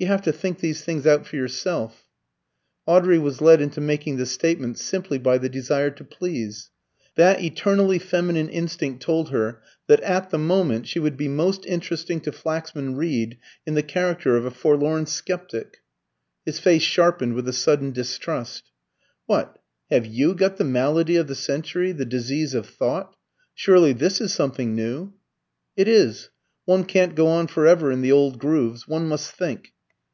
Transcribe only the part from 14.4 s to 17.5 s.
a forlorn sceptic. His face sharpened with